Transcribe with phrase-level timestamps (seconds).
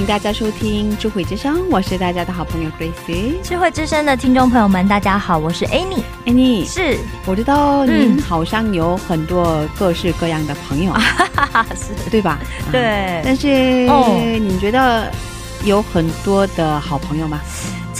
[0.00, 3.34] 迎大家收听智慧之声，我是大家的好朋友 Grace。
[3.42, 10.94] 智慧之声的听众朋友们，大家好，我是 Annie，哎，你是，我知道您嗯好像有很多各式各样的朋友，
[11.76, 12.38] 是，对吧？
[12.66, 14.18] 啊对，但是哦。
[14.40, 15.12] 你觉得
[15.64, 17.38] 有很多的好朋友吗？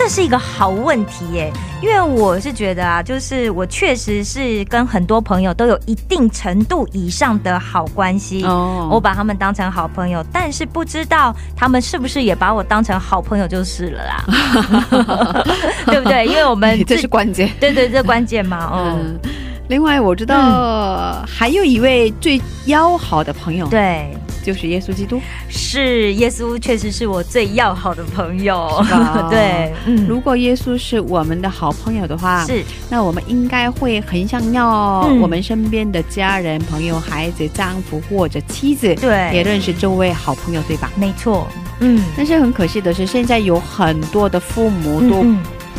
[0.03, 8.43] 这是一个好问题耶，因为我是觉得啊，就是我确实是跟很多朋友都有一定程度以上的好关系。
[8.45, 15.45] 哦我把他们当成好朋友，但是不知道他们是不是也把我当成好朋友就是了啦，
[15.87, 16.25] 对不对？
[16.27, 17.51] 因为我们 这是关键。
[17.61, 19.31] 对对，这关键嘛，嗯，嗯，
[19.69, 25.21] 另外我知道还有一位最要好的朋友，，对，就是耶稣基督。
[25.49, 28.69] 是耶稣，确实是我最要好的朋友，
[29.31, 32.63] 对，嗯，如果耶稣是我们的好朋友的话，是。
[32.89, 35.21] 那我们应该会很想要嗯。
[35.21, 39.31] 我们身边的家人、朋友、孩子、丈夫或者妻子，对。
[39.33, 40.91] 也认识这位好朋友，对吧？
[40.97, 41.47] 没错，
[41.81, 45.25] 嗯，但是很可惜的是，现在有很多的父母都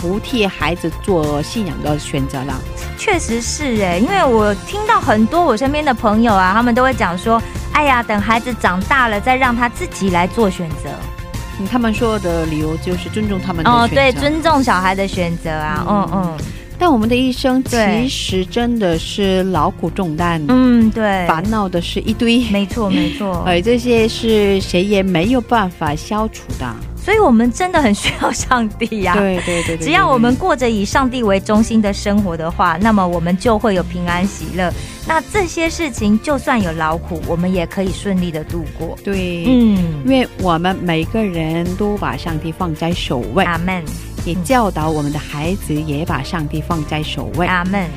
[0.02, 2.60] 不替孩子做信仰的选择了。
[2.98, 7.42] 确实是哎，因为我听到很多我身边的朋友啊，他们都会讲说，
[7.74, 10.90] 哎呀，等孩子长大了再让他自己来做选择。
[11.60, 13.86] 嗯他们说的理由就是尊重他们的选择。
[13.86, 16.38] 哦，对，尊重小孩的选择啊，嗯嗯
[16.80, 26.66] 但我们的一生其实真的是劳苦重担，嗯，对，烦恼的是一堆，没错没错，而 这些是谁也没有办法消除的。
[27.04, 34.72] 所以我们真的很需要上帝呀、对对对对，只要我们过着以上帝为中心的生活的话，那么我们就会有平安喜乐。
[35.08, 38.96] 那这些事情就算有劳苦，我们也可以顺利的度过。
[39.04, 43.84] 对，嗯因，为我们每个人都把上帝放在首位，阿门，
[44.24, 47.48] 也教导我们的孩子也把上帝放在首位。
[47.48, 47.90] 阿门。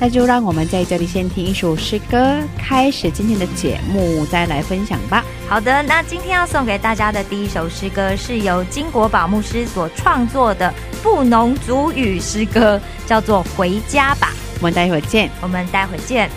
[0.00, 5.22] 那就让我们在这里先听一首诗歌，开始今天的节目，再来分享吧。
[5.46, 10.72] 好的，那今天要送给大家的第一首诗歌是由金国宝牧师所创作的
[11.02, 14.32] 布农族语诗歌，叫做《回家吧》。
[14.58, 15.30] 我们待会儿见。
[15.42, 16.30] 我们待会儿见。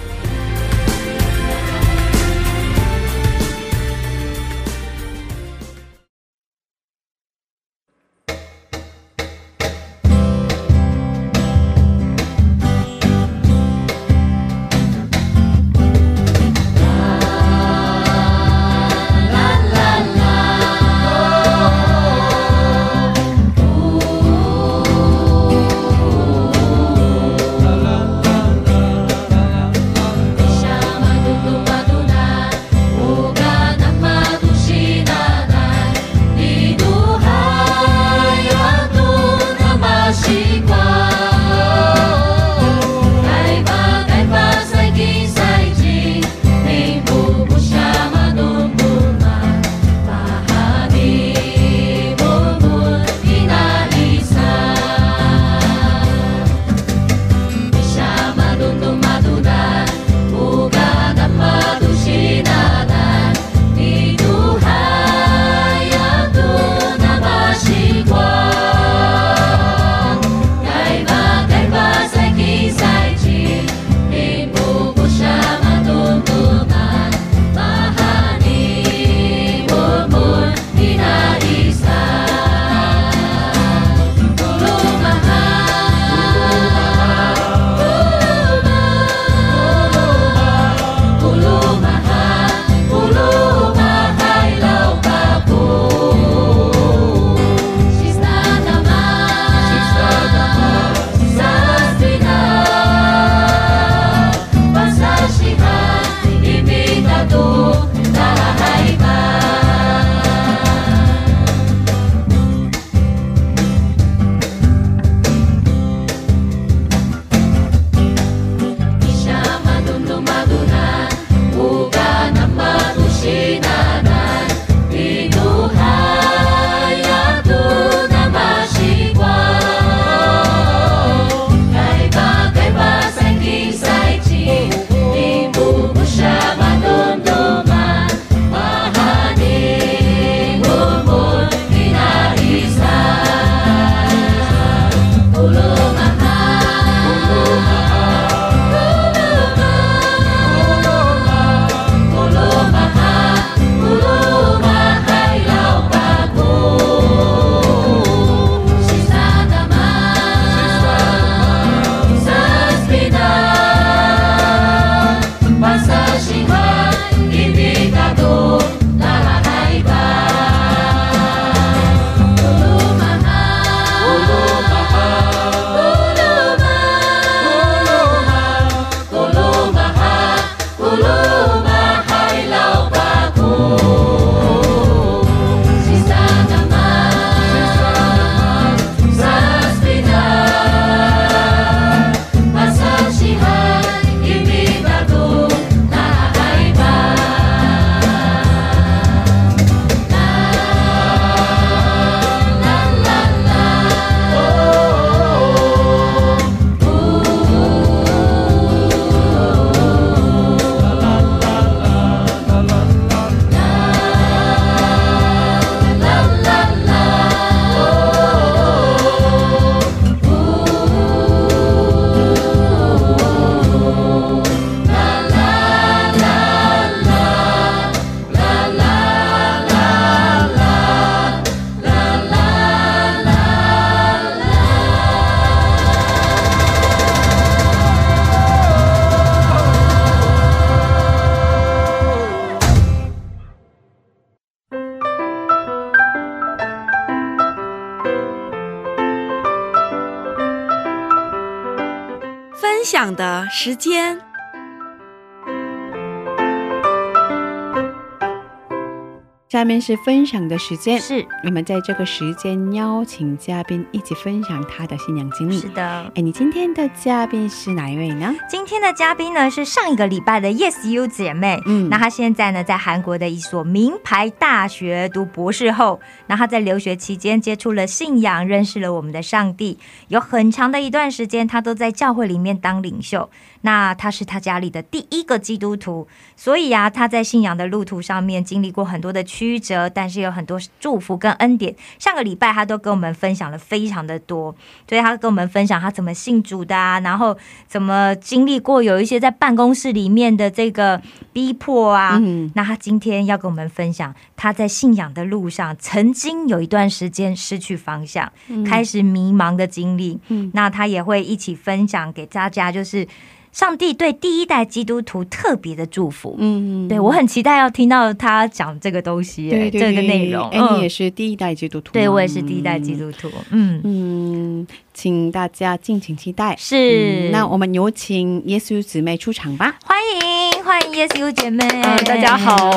[259.54, 265.60] 下面是分享的时间，是我们在这个时间邀请嘉宾一起分享他的信仰经历。
[265.60, 268.34] 是的，哎，你今天的嘉宾是哪一位呢？
[268.50, 279.78] 今天的嘉宾呢是上一个礼拜的 Yes You 姐妹，嗯那她现在呢在韩国的一所名牌大学读博士后，那她在留学期间接触了信仰，认识了我们的上帝，
[280.08, 283.30] 有很长的一段时间她都在教会里面当领袖。
[283.62, 291.76] 那她是她家里的第一个基督徒，所以啊，她在信仰的路途上面经历过很多的曲折，但是有很多祝福跟恩典。
[292.00, 294.54] 上个礼拜他都跟我们分享了非常的多，
[294.88, 302.18] 所以他跟我们分享他怎么信主的啊，然后怎么经历过有一些在办公室里面的这个逼迫啊。
[302.22, 308.32] 嗯，那他今天要跟我们分享他在信仰的路上曾经有一段时间失去方向，
[308.66, 310.20] 开始迷茫的经历。
[310.30, 313.08] 嗯那他也会一起分享给大家，就是
[313.54, 316.36] 上帝对第一代基督徒特别的祝福。
[316.40, 316.88] 嗯。
[316.90, 320.50] 对我很期待要听到他讲这个东西这个内容。
[320.50, 323.32] 哎，你也是第一代基督徒吗，对我也是第一代基督徒。
[323.52, 326.56] 嗯，嗯，请大家敬请期待。
[326.58, 327.30] 是。
[327.30, 329.78] 嗯那我们有请耶稣姊妹出场吧。
[329.84, 332.72] 欢迎欢迎 Yes You 姐妹，嗯，大家好，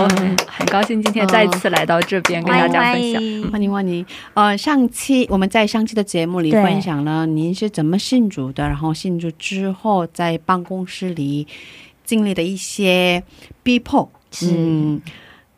[0.46, 3.50] 很高兴今天再次来到这边跟大家分享。
[3.50, 4.04] 欢迎欢迎。
[4.34, 11.46] 呃，上期我们在上期的节目里分享了您是怎么信主的，然后信主之后在办公室里
[12.04, 13.22] 经历的一些
[13.62, 14.10] 逼迫。
[14.30, 15.00] 是嗯，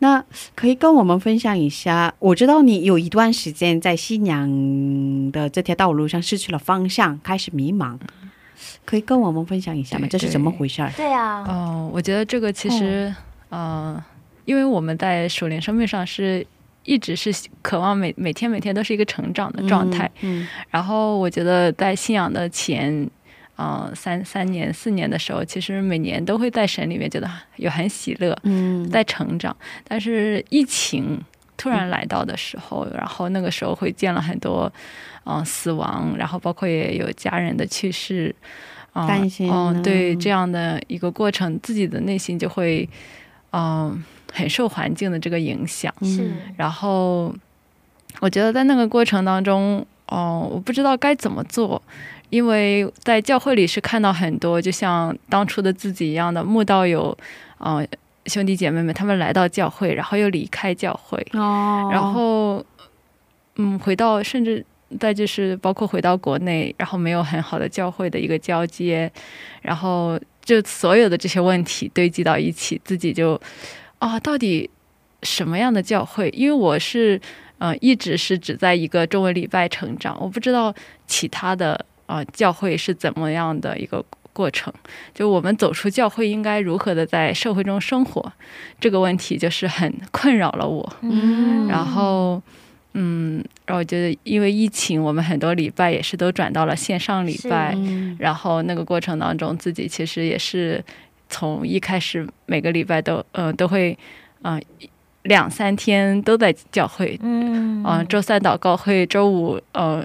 [0.00, 0.24] 那
[0.54, 2.14] 可以跟我们分享一下。
[2.18, 7.98] 我知道你有一段时间在信仰的这条道路上失去了方向，开始迷茫，
[8.84, 10.06] 可以跟我们分享一下吗？
[10.08, 10.92] 这是怎么回事儿？
[10.96, 13.14] 对啊，哦、我觉得这个其实，
[13.48, 14.02] 呃，
[14.44, 16.46] 因为我们在属灵生命上是
[16.84, 20.10] 一直是渴望每每天每天都是一个成长的状态。
[20.20, 23.08] 嗯，然后我觉得在信仰的前。
[23.58, 29.54] 呃，三三年四年的时候，其实每年都会在神里面觉得有很喜乐，嗯在成长。
[29.82, 31.20] 但是疫情
[31.56, 34.72] 突然来到的时候，然后那个时候会见了很多，
[35.24, 38.32] 嗯、死亡，然后包括也有家人的去世，
[38.92, 42.88] 嗯担心嗯、对嗯这样的一个过程，自己的内心就会，
[43.50, 45.92] 嗯、很受环境的这个影响。
[46.04, 47.34] 是然后
[48.20, 51.82] 我觉得在那个过程当中，哦、我不知道该怎么做，
[52.30, 57.16] 因为在教会里是看到很多，就像当初的自己一样的慕道友，
[57.58, 57.86] 呃，
[58.26, 62.64] 兄弟姐妹们，他们来到教会，然后又离开教会，哦，然后，
[63.56, 64.64] 嗯，回到甚至。
[64.98, 69.12] 再就是包括回到国内，然后没有很好的教会的一个交接，
[69.60, 73.38] 然后就所有的这些问题堆积到一起，自己就
[73.98, 74.70] 啊，到底
[75.22, 76.30] 什么样的教会？
[76.30, 77.20] 因为我是
[77.58, 80.74] 嗯一直是只在一个中文礼拜成长，我不知道
[81.06, 84.72] 其他的啊、呃教会是怎么样的一个过程。
[85.14, 88.32] 就我们走出教会应该如何的在社会中生活，
[88.80, 90.96] 这个问题就是很 困扰了我。
[91.02, 92.42] 嗯然后，
[92.94, 100.82] 嗯，然后我觉得因为疫情，我们很多礼拜也是都转到了线上礼拜，嗯然后那个过程当中，自己其实也是
[101.28, 103.96] 从一开始每个礼拜都呃都会
[104.42, 104.58] 呃
[105.24, 110.02] 两三天都在教会，嗯嗯、周三祷告会，周五呃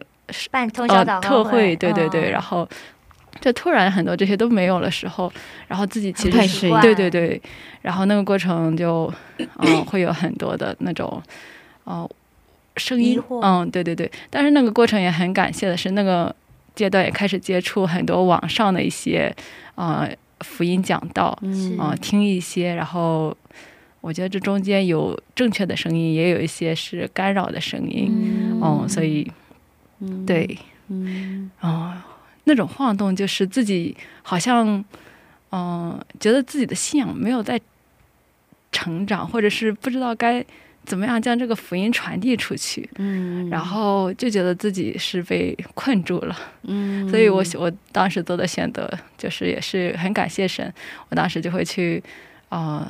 [0.52, 2.10] 办通宵呃祷告特会，对对嗯。
[2.10, 2.68] 对，然后
[3.42, 5.32] 就突然很多这些都没有的时候，
[5.68, 7.42] 然后自己其实是对对对，
[7.82, 11.22] 然后那个过程就嗯、呃会有很多的那种
[11.84, 12.10] 哦、呃
[12.78, 16.34] 声音，嗯对对对，但是那个过程也很感谢的是那个
[16.74, 19.32] 阶段也开始接触很多网上的一些
[19.76, 23.36] 呃福音讲道，嗯啊、听一些，然后
[24.02, 28.60] 我觉得这中间有正确的声音，也有一些是干扰的声音，嗯。
[28.62, 29.30] 嗯，所以
[30.04, 30.26] 嗯。
[30.26, 31.50] 对，嗯。
[31.62, 31.94] 哦，
[32.44, 34.84] 那种晃动就是自己好像，
[35.52, 37.60] 嗯、觉得自己的信仰没有在
[38.72, 40.44] 成长，或者是不知道该
[40.86, 43.50] 怎么样将这个福音传递出去，嗯。
[43.50, 46.38] 然后就觉得自己是被困住了。
[46.64, 47.08] 嗯。
[47.10, 47.44] 所以我。
[47.56, 50.74] 我当时做的选择就是也是很感谢神，
[51.10, 52.04] 我当时就会去
[52.50, 52.84] 呃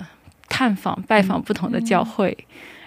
[0.47, 2.35] 探访拜访不同的教会，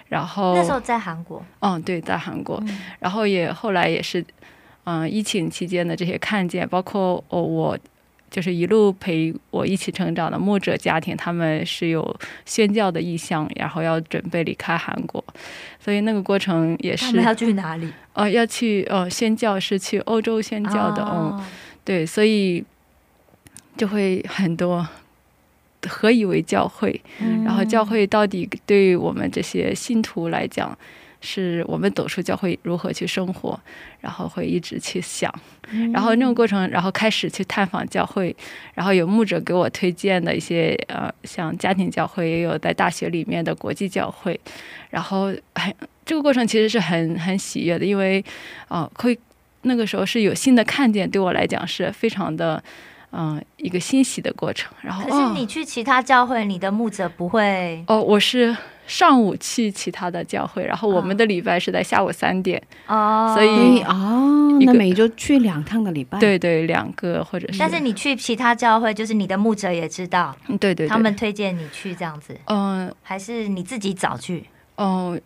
[0.09, 2.77] 然后那时候在韩国，嗯对，在韩国，嗯。
[2.99, 4.23] 然后也后来也是
[4.85, 7.77] 嗯、疫情期间的这些看见，包括我我。
[8.29, 15.23] 就是一路陪我一起成长的牧者家庭，他们是有宣教的意向，然后要准备离开韩国，
[15.79, 17.89] 所以那个过程也是他们要去哪里？
[18.11, 21.43] 呃要去呃宣教是去欧洲宣教的，嗯，哦。
[21.85, 22.61] 对，所以
[23.77, 24.85] 就会很多
[25.87, 27.01] 何以为教会？
[27.19, 27.43] 嗯。
[27.43, 30.77] 然后教会到底对于我们这些信徒来讲，
[31.21, 33.59] 是我们走出教会如何去生活，
[34.01, 35.33] 然后会一直去想，
[35.71, 35.91] 嗯。
[35.91, 38.35] 然后那种过程，然后开始去探访教会，
[38.73, 44.39] 然后有牧者给我推荐的一些呃，像家庭教会，也有在大学里面的国际教会，
[44.89, 45.73] 然后很
[46.05, 48.23] 这个过程其实是很很喜悦的，因为
[48.67, 49.17] 啊、呃会
[49.63, 52.63] 那个时候是有新的看见，对我来讲是非常的
[53.19, 58.55] 嗯、一个欣喜的过程，然后可是你去其他教会，你的牧者不会哦，我是
[58.85, 74.45] 上午去其他的教会，然后我们的礼拜是在下午三点，哦，所以哦，那每周去两趟的礼拜，对对，两个或者是，但是你去其他教会，就是你的牧者也知道，嗯对对对，他们推荐你去这样子，嗯还是你自己找去？
[74.75, 75.19] 哦，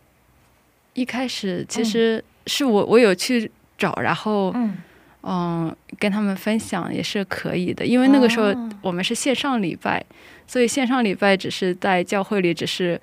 [0.94, 4.78] 一开始其实是我我有去找，然后嗯，
[5.22, 10.04] 嗯跟他们分享也是可以的，因为那个时候哦我们是线上礼拜，
[10.46, 13.00] 所以线上礼拜只是在教会里只是。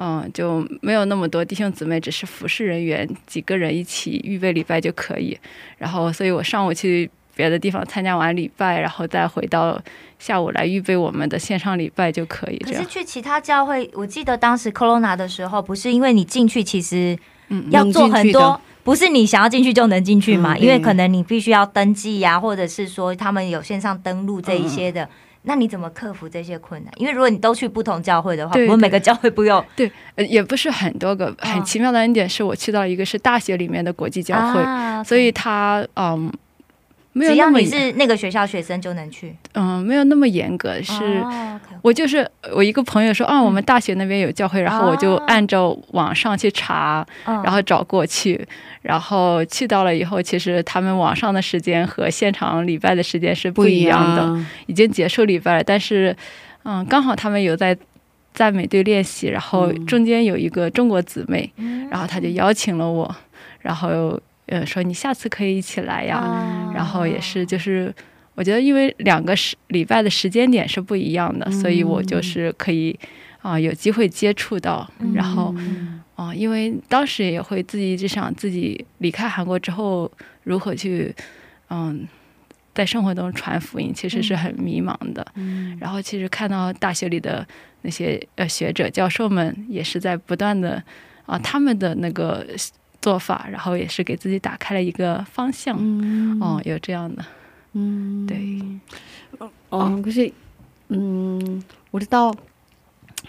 [0.00, 5.36] 嗯，就没有那么多弟兄姊妹，只是服侍人员几个人一起预备礼拜就可以。
[5.76, 9.76] 然后，所以我上午去别的地方参加完礼拜，然后再回到
[10.20, 12.58] 下午来预备我们的线上礼拜就可以。
[12.64, 20.54] 这样，可是去其他教会，我记得当时 Corona 的时候，不是因为你进去，其实嗯，要做很能进去的多，不是你想要进去就能进去嘛？
[20.54, 25.06] 嗯因为可能你必须要登记呀、或者是说他们有线上登录这一些的。
[25.42, 26.92] 那你怎么克服这些困难？
[26.96, 31.26] 因为如果你都去不同教会的话，对对不是每个教会不用对，呃，也不是很多个。
[31.38, 36.32] 很哦奇妙的恩典是我去到一个是大学里面的国际教会，啊所以他嗯
[37.18, 39.34] 没有只要么你是那个学校学生就能去。
[39.54, 41.22] 嗯没有那么严格，是、
[41.82, 45.24] 我就是我一个朋友说啊，我们大学那边有教会，然后我就哦。
[45.26, 47.42] 按照网上去查，嗯。
[47.42, 48.46] 然后找过去，
[48.82, 54.22] 然后去到了以后，其实他们网上的时间和现场礼拜的时间是不不一一样的。
[54.22, 56.16] 样，已经结束礼拜了，但是，
[56.64, 57.76] 嗯，刚好他们有在
[58.32, 59.86] 赞美队练习，然后嗯。
[59.86, 62.28] 中间有一个中国姊妹，嗯然后她就。
[62.28, 63.16] 邀请了我，
[63.60, 67.94] 然后呃说你下次可以一起来呀，哦然后也是就是。
[68.34, 72.96] 我觉得，因为两个时礼拜的时间点是不一样的，所以我就是可以
[73.42, 75.12] 啊、有机会接触到，嗯。
[75.12, 76.00] 然后嗯。
[76.14, 80.08] 啊、因为当时也会自己一直想自己离开韩国之后
[80.44, 81.12] 如何去，
[81.70, 82.06] 嗯，
[82.72, 85.26] 在生活中传福音，其实是很迷茫的。
[85.34, 85.76] 嗯。
[85.80, 87.44] 然后其实看到大学里的
[87.82, 90.80] 那些呃学者教授们也是在不断的
[91.26, 92.46] 啊、他们的那个
[93.08, 95.78] 做法，然后也是给自己打开了一个方向。
[95.80, 96.38] 嗯。
[96.42, 97.24] 哦，有这样的，
[97.72, 98.26] 嗯。
[98.26, 98.60] 对，
[99.70, 100.30] 哦，可是，
[100.88, 102.34] 嗯，我知道，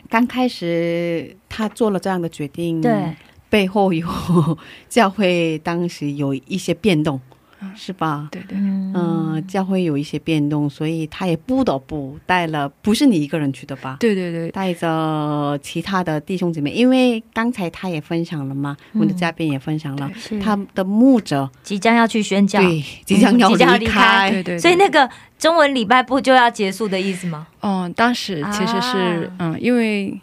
[0.10, 3.16] 刚开始他做了这样的决定，对，
[3.50, 4.06] 背后有
[4.90, 7.29] 教会当时有一些变动，嗯
[7.76, 8.30] 是吧？
[8.32, 13.98] 对对，嗯、教会有一些变动，所以他也不得不带了，不是你一个人去的吧？
[14.00, 20.10] 对对对，带着其他的弟兄姐妹，因为刚才他也分享了嘛，我们的嘉宾也分享了，
[20.42, 24.00] 他的牧者即将要去宣教，对即将要即将要离离开。
[24.00, 24.60] 开，对对对。
[24.60, 27.48] 所以那个中文礼拜不就要结束的意思吗？
[27.62, 29.52] 嗯，当时其实是、啊。
[29.52, 30.20] 嗯，因为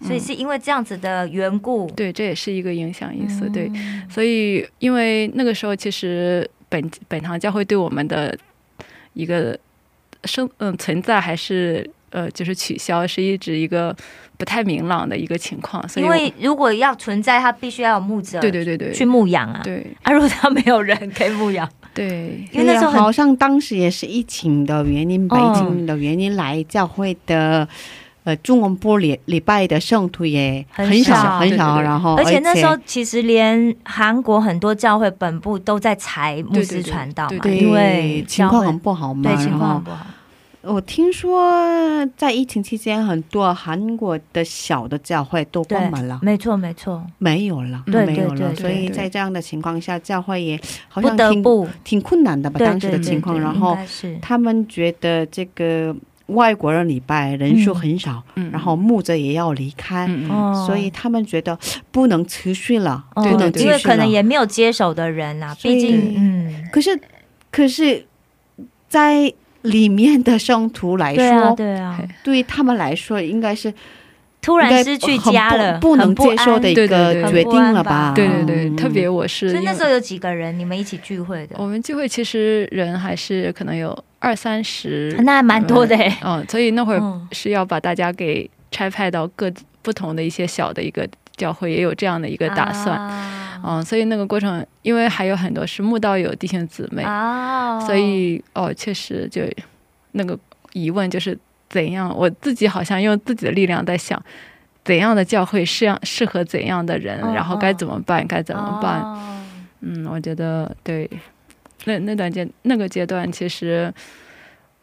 [0.00, 4.02] 所以是因为这样子的缘故，对，这也是一个影响因素，对，嗯。
[4.08, 8.36] 所以因为那个时候其实本本堂教会对我们的
[9.14, 9.58] 一个
[10.24, 13.94] 生嗯存在还是呃就是取消，是一直一个
[14.36, 19.60] 不太明朗的一个情况，所以因为如果要存在，它必须要有牧者对对对对去牧养啊。
[19.64, 27.68] 对啊，如果他没有人可以牧养，对因为那时候好像当时也是疫情的原因，嗯北京的原因来教会的。
[28.28, 40.06] 呃，中文部礼礼拜的圣徒也很很少少很少，然后而且那时候其实连韩国很多教会本部都在裁牧师传道嘛，对对因为情况很不好嘛，对情况很不好。
[40.60, 48.54] 我听说在疫情期间，很多韩国的小的教会都关门了，没错没错，没有了，对没有了。
[48.56, 53.40] 所以在这样的情况下，教会也好像挺得不挺困难的吧，当时的情况。
[53.40, 53.78] 然后
[54.20, 55.96] 他们觉得这个
[56.28, 58.50] 外国人礼拜人数很少，嗯。
[58.50, 60.08] 然后牧者也要离开。
[60.66, 61.58] 所以他们觉得
[61.90, 63.22] 不能持续了，哦。
[63.22, 63.72] 不能继续了。
[63.72, 66.98] 因为可能也没有接手的人啊、毕竟嗯，可是，
[67.50, 68.04] 可是，
[68.88, 69.32] 在
[69.62, 73.72] 里面的圣徒来说，对啊对啊，对他们来说，应该是
[74.40, 78.12] 突然失去家了，不不能接受的一对对个决定了吧？
[78.14, 78.76] 对对对，嗯。
[78.76, 81.56] 特别我是那时候有几个人你们一起聚会的？
[81.58, 87.28] 我们聚会其实人还是可能有二三十，那还蛮多的哎、嗯，所以那会儿嗯。
[87.32, 92.96] 是要把大家给拆派到各自不同的一些小的一个教会，也有这样的一个打算。
[93.00, 93.60] 啊。
[93.64, 97.82] 嗯，所以那个过程，因为还有很多是慕道友弟兄姊妹，哦。
[97.86, 99.42] 所以哦，确实就
[100.12, 100.38] 那个
[100.72, 101.36] 疑问就是
[101.68, 104.20] 怎样，我自己好像用自己的力量在想，
[104.84, 109.00] 怎样的教会适样适合怎样的人，嗯然后该怎么办，该怎么办。
[109.00, 109.18] 哦。
[109.80, 111.08] 嗯，我觉得对，
[111.84, 113.92] 那那段阶那个阶段，其实，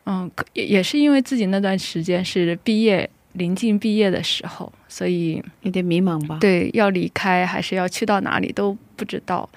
[0.05, 9.47] 嗯，可也也是因为自己那段时间是毕业临近毕业的时候，所以有点迷茫吧？，对要离开还是要去到哪里都不知道，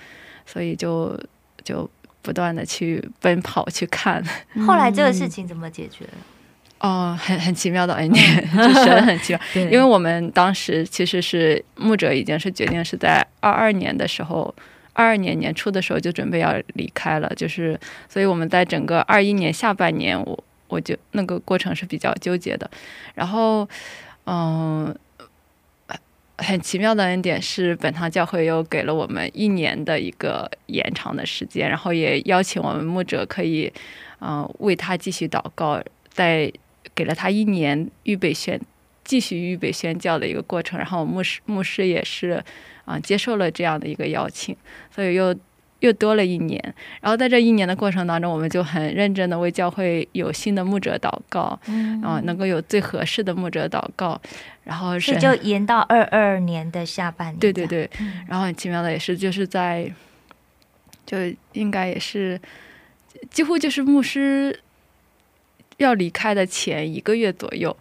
[0.46, 1.18] 所以就
[1.62, 1.88] 就
[2.22, 4.22] 不断的去奔跑去看。
[4.66, 6.04] 后来这个事情怎么解决？
[6.80, 8.24] 哦，很很奇妙的恩典，
[8.56, 9.40] 就神很奇妙。
[9.66, 14.54] 因为我们当时其实是牧者已经是决定是在二二年的时候，
[14.98, 22.68] 二二年年初的时候就准备要离开了，就是所以我们在整个二一年下半年，我我就那个过程是比较纠结的。
[23.14, 23.68] 然后，
[24.26, 24.94] 嗯。
[26.40, 33.72] 很奇妙的一点是，本堂教会又给了我们一年的一个延长的时间，然后也邀请我们牧者可以，
[34.20, 36.48] 嗯、为他继续祷告，在
[36.94, 38.60] 给了他一年预备宣
[39.02, 42.40] 继续预备宣教的一个过程，然后牧师牧师也是
[42.88, 44.56] 啊、接受了这样的一个邀请，
[44.90, 45.36] 所以又
[45.80, 46.58] 又多了一年。
[47.02, 54.18] 然后在这一年的过程当中，我们就很认真的为教会有新的牧者祷告，嗯啊、能够有最合适的牧者祷告，
[54.64, 57.38] 然后是就延到二二年的下半年。
[57.38, 59.92] 对对，对，嗯然后很奇妙的也是，就是在，
[61.04, 61.18] 就
[61.52, 62.40] 应该也是，
[63.30, 64.58] 几乎就是牧师
[65.76, 67.76] 要离开的前一个月左右，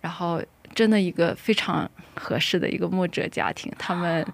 [0.00, 0.40] 然后
[0.74, 4.26] 真的一个非常合适的一个牧者家庭，他们，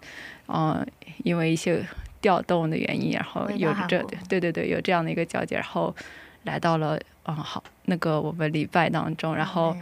[0.46, 0.86] 嗯、
[1.24, 1.84] 因为一些
[2.20, 5.94] 调动的原因，然后有这对对对有这样的一个交接，然后
[6.44, 9.74] 来到了嗯好那个我们礼拜当中，然后。
[9.74, 9.80] 嗯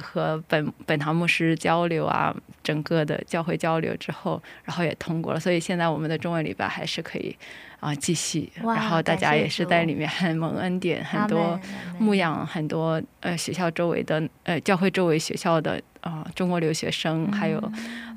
[0.00, 7.36] 和本本堂牧师交流啊，整个的教会交流之后，然后也通过了，所以现在我们的中文礼拜还是可以
[7.80, 11.60] 啊、继续，然后大家也是在里面很蒙恩典，很多
[11.98, 17.58] 牧养很多呃学校周围的呃教会周围学校的啊、中国留学生，还有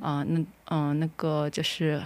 [0.01, 2.01] 啊、那嗯、那个就是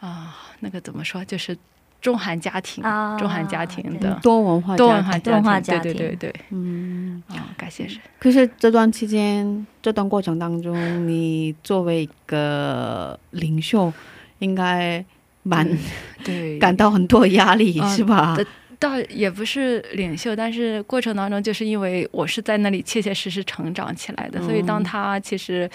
[0.00, 1.56] 啊、那个怎么说就是
[2.00, 8.00] 中韩家庭，啊中韩家庭的多文化多文化多文化家庭，家庭对对对对，嗯，啊、感谢神。
[8.18, 10.74] 可是这段期间，这段过程当中，
[11.08, 13.92] 你作为一个领袖，
[14.38, 15.04] 应该
[15.42, 15.68] 蛮
[16.24, 18.36] 对，感到很多压力，嗯是吧？
[18.36, 18.46] 对
[18.80, 25.68] 倒也不是领袖，但是过程当中，就是因为我是在那里切切实实成长起来的，所以当他其实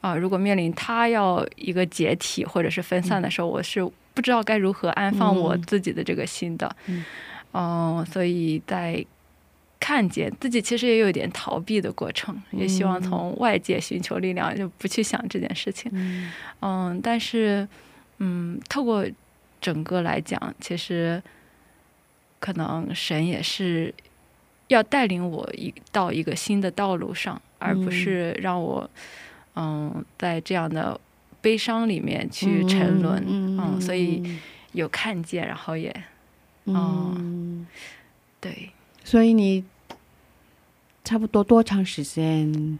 [0.00, 3.88] 啊、如果面临他要一个解体或者是分散的时候，我是
[4.18, 7.04] 不知道该如何安放我嗯自己的这个心的，嗯。
[7.52, 9.06] 嗯、所以在
[9.78, 15.88] 看见自己其实也有一点逃避的过程，也希望从外界寻求力量，就不去想这件事情。
[15.94, 16.32] 嗯。
[16.60, 17.68] 嗯，但是，
[18.18, 19.06] 嗯，透过
[19.60, 21.22] 整个来讲，其实
[22.40, 23.94] 可能神也是
[24.66, 27.92] 要带领我一到一个新的道路上，而不嗯。
[27.92, 28.90] 是让我，
[29.54, 31.00] 嗯，在这样的
[31.48, 33.24] 悲伤里面去沉沦。
[33.26, 34.38] 嗯所以
[34.72, 35.94] 有看见，然后也
[36.66, 37.66] 嗯，
[38.38, 38.70] 对，
[39.02, 39.64] 所以你
[41.02, 42.78] 差不多多长时间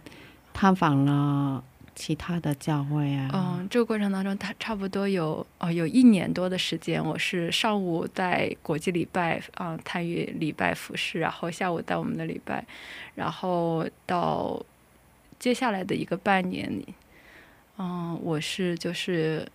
[0.52, 3.30] 探访了其他的教会啊？
[3.32, 12.64] 嗯，这个过程当中，他差不多有哦有一年多的时间，我是上午在国际礼拜啊、参与礼拜服饰，然后下午在我们的礼拜，
[13.14, 14.62] 然后到
[15.38, 16.70] 接下来的一个半年
[17.78, 19.46] 里，嗯，我是就是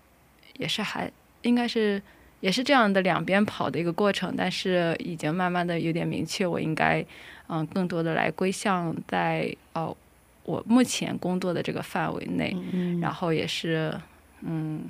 [0.57, 2.01] 也是还应该是
[2.39, 7.05] 也是这样的两边跑的一个过程，但是已经慢慢的有点明确，我应该
[7.47, 9.95] 嗯更多的来归向在哦
[10.43, 12.55] 我目前工作的这个范围内。
[12.73, 13.93] 嗯，然后也是，
[14.41, 14.81] 嗯，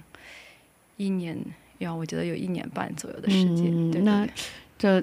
[0.97, 1.37] 一年，
[1.77, 3.65] 要，我觉得有一年半左右的时间。
[3.91, 4.27] 对对嗯那
[4.77, 4.99] 这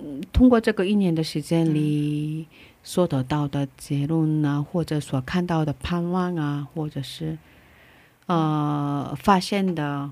[0.00, 2.46] 嗯通过这个一年的时间嗯里
[2.82, 7.36] 所得到的结论啊，或者所看到的盼望啊，或者是
[8.26, 10.10] 呃发现的，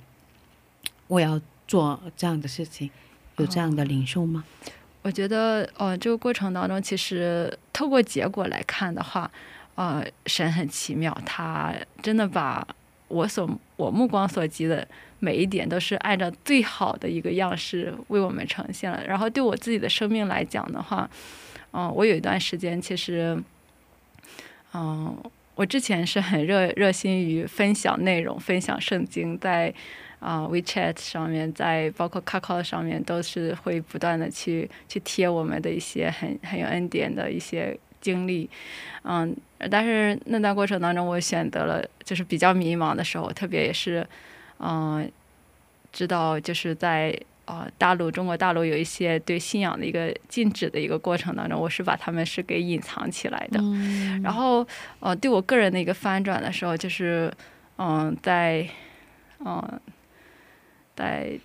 [1.07, 2.91] 我要做这样的事情，
[3.37, 4.45] 有这样的领袖吗？
[5.03, 9.31] 我觉得，呃，这个过程当中，其实透过结果来看的话，
[9.77, 12.67] 呃，神很奇妙，他真的把
[13.07, 14.87] 我所我目光所及的
[15.21, 19.01] 每一点，都是按照最好的一个样式为我们呈现了。
[19.07, 21.09] 然后对我自己的生命来讲的话，
[21.77, 23.37] 嗯、我有一段时间其实，
[24.73, 25.15] 嗯、
[25.55, 29.75] 我之前是很热热心于分享内容、分享圣经，在
[30.19, 38.49] 啊、WeChat 上面，在包括 Kakao 上面，都是会不断的去去贴我们的一些很很有恩典的一些经历，
[39.05, 39.37] 嗯，
[39.71, 44.07] 但是那段过程当中，我选择了就是比较迷茫的时候，特别也是，
[44.59, 45.09] 嗯、
[45.93, 47.15] 知道就是在
[47.47, 53.59] 呃大陆中国大陆有一些对信仰的一个禁止的一个过程当中，我是把他们是给隐藏起来的。
[53.61, 54.67] 嗯然后
[55.01, 57.33] 呃，对我个人的一个翻转的时候，就是
[57.79, 58.69] 嗯、在
[59.41, 59.81] 嗯、
[60.95, 61.39] 在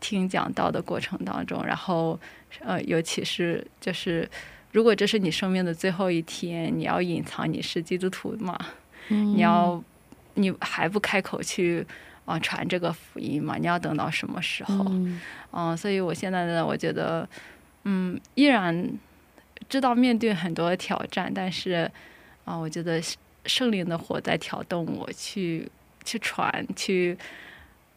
[0.00, 2.18] 听讲道的过程当中，然后
[2.60, 4.28] 呃，尤其是就是。
[4.74, 8.58] 如果这是你生命的最后一天，你要隐藏你是基督徒嘛？
[9.06, 9.80] 你要
[10.34, 11.86] 你还不开口去
[12.24, 13.56] 啊、传这个福音嘛？
[13.56, 14.84] 你要等到什么时候？
[14.88, 15.20] 嗯
[15.52, 17.28] 嗯，所以我现在呢，我觉得，
[17.84, 18.90] 嗯，依然
[19.68, 21.90] 知道面对很多挑战，但是
[22.44, 23.00] 啊、我觉得
[23.46, 25.70] 圣灵的火在挑动我去
[26.04, 27.16] 去传，去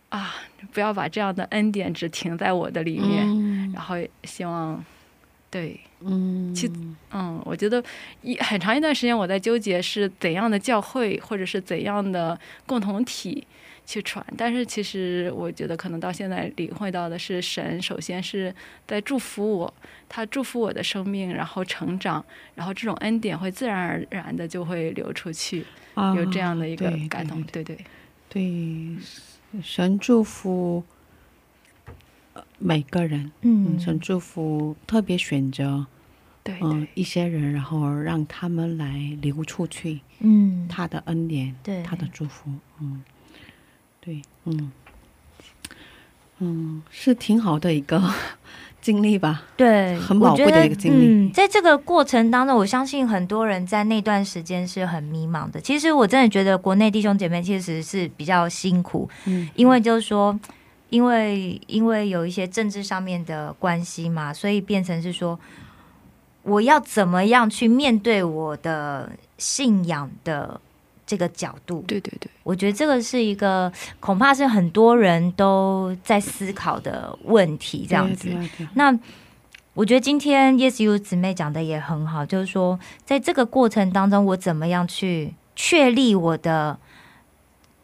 [0.09, 0.35] 啊，
[0.71, 4.83] 不要把这样的恩典只停在我的里面，嗯然后希望
[5.49, 5.79] 对。
[5.99, 6.71] 嗯去
[7.11, 7.83] 嗯，我觉得
[8.21, 13.47] 一很长一段时间我在纠结是怎样的教会或者是怎样的共同体
[13.87, 18.53] 去传，但是其实我觉得可能到现在领会到的是神首先是
[18.85, 19.73] 在祝福我，
[20.09, 22.23] 他祝福我的生命，然后成长，
[22.53, 27.85] 然后这种恩典会自然而然的就会流出去，啊有这样的一个感动，对对对。
[28.29, 28.97] 对，
[29.63, 30.83] 神祝福
[32.33, 35.87] 呃每个人，嗯，嗯，神祝福特别选择
[36.43, 43.01] 对嗯、对一些人，然后让他们来流出去嗯，他的恩典，对，他的祝福，嗯，
[44.07, 44.71] 对，嗯。
[46.39, 48.01] 嗯，是挺好的一个
[48.79, 51.07] 经历吧，对，很宝贵的一个经历。
[51.07, 55.59] 嗯，在这个过程当中，我相信很多人在那段时间是很迷茫的。
[55.59, 60.39] 其实我真的觉得国内弟兄姐妹其实是比较辛苦，嗯因为就是说，
[60.89, 65.37] 因为因为有一些政治上面的关系嘛，所以变成是说，
[66.43, 70.61] 我要怎么样去面对我的信仰的
[71.07, 71.83] 这个角度。
[71.87, 78.27] 对对对，我觉得这个是一个恐怕是很多人都在思考的问题，这样子。
[78.27, 78.95] 对对对那
[79.73, 86.77] 我觉得今天 Yes You 姊妹讲的也很好，就是说，在这个过程当中，我怎么样去确立我的，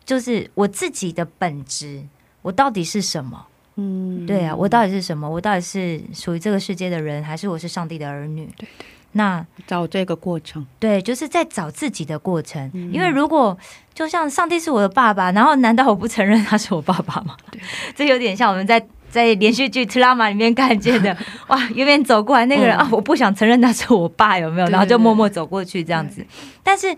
[0.04, 2.04] 就是我自己的本质，
[2.42, 3.46] 我到底是什么？
[3.76, 5.30] 嗯，对啊，我到底是什么？
[5.30, 8.48] 我到底是属于这个世界的人，还是我是上帝的儿女？
[8.58, 8.68] 对
[9.13, 12.69] 那找这个过程，对，就是在找自己的过程。
[12.73, 13.58] 嗯因为如果
[13.93, 17.36] 就像上帝是我的爸爸，然后难道我不承认他是我爸爸吗？
[17.52, 17.62] 对，
[17.95, 21.15] 这有点像我们在在连续剧《特拉玛》里面看见的，
[21.47, 24.67] 哇，远远走过来那个人、嗯啊，我不想承认他是我爸，有没有？
[24.67, 26.26] 然后就默默走过去这样子。
[26.63, 26.95] 但是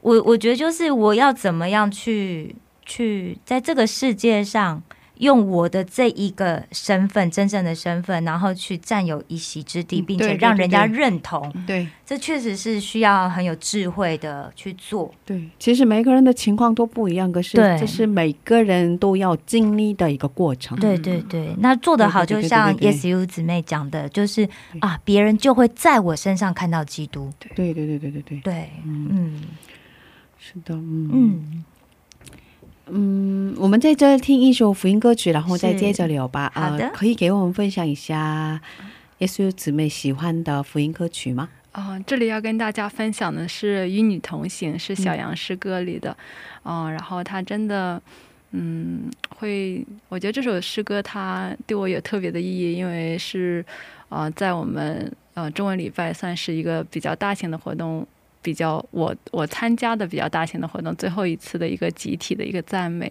[0.00, 4.82] 我我觉得就是我要怎么样去去在这个世界上。
[5.18, 11.86] 用我的这一个身份，真正的身份，然后去占有一席之地，并且让人家认同，对。
[12.06, 15.10] 这确实是需要很有智慧的去做。
[15.24, 17.78] 对，其实每个人的情况都不一样，可是对。
[17.78, 20.78] 这是每个人都要经历的一个过程。
[20.78, 24.46] 对对对，那做得好，就像 Yes You 姊妹讲的，就是
[24.80, 27.32] 啊，别人就会在我身上看到基督。
[27.38, 27.72] 对。
[27.72, 29.40] 对对对对对，对，嗯，嗯。
[30.38, 31.08] 是的，嗯。
[31.10, 31.64] 嗯，
[32.86, 36.52] 嗯，我们在这听一首福音歌曲，然后再接着聊吧。
[36.54, 38.60] 好的呃，可以给我们分享一下
[39.18, 41.48] 耶稣姊妹喜欢的福音歌曲吗？
[41.72, 46.16] 啊、这里要跟大家分享的是《与你同行》，是小杨诗歌里的，
[46.62, 48.00] 嗯、然后他真的，
[48.52, 53.64] 嗯，会，我觉得这首诗歌它对我有特别的意义，因为是，
[54.08, 58.06] 呃，在我们呃中文礼拜算是一个比较大型的活动，
[58.44, 63.10] 比较我我参加的比较大型的活动，最后一次的一个集体的一个赞美，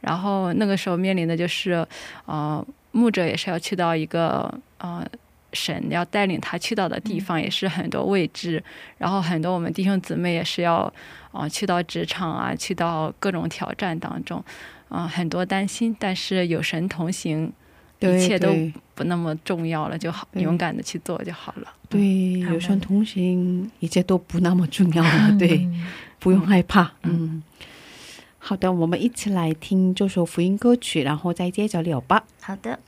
[0.00, 1.86] 然后那个时候面临的就是，
[2.24, 5.06] 呃，牧者也是要去到一个呃。
[5.52, 8.62] 神要带领他去到的地方也是很多未知，
[8.98, 10.76] 然后很多我们弟兄姊妹也是要
[11.32, 14.40] 啊、呃去到职场啊，去到各种挑战当中，
[14.88, 17.52] 啊、很多担心，但是有神同行，对
[18.00, 18.48] 一切都
[18.94, 21.72] 不那么重要了，就好，勇敢的去做就好了。
[21.88, 25.36] 对，有声同行，一切都不那么重要了。
[25.38, 25.86] 对，嗯
[26.18, 26.82] 不用害怕。
[27.02, 27.42] 嗯嗯，
[28.38, 32.24] 好的，我们一起来听这首福音歌曲，然后再接着聊吧。
[32.40, 32.78] 好的。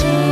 [0.00, 0.31] 同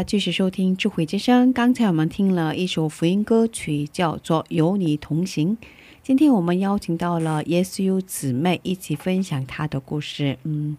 [0.00, 1.52] 家继续收听智慧之声。
[1.52, 5.54] 刚才我们听了一首福音歌曲，叫做《有你同行》。
[6.02, 10.38] 今天我们邀请到了 YesU 姊妹一起分享她的故事。
[10.44, 10.74] 嗯，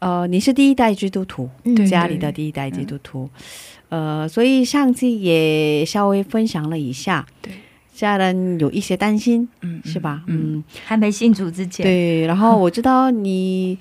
[0.00, 3.30] 呃，你是第一代基督徒，嗯家里的第一代基督徒，
[3.90, 7.52] 呃，所以上次也稍微分享了一下，对，
[7.94, 10.24] 家人有一些担心，嗯，是吧？
[10.26, 12.26] 嗯，嗯，还没信主之前，对。
[12.26, 13.78] 然后我知道你，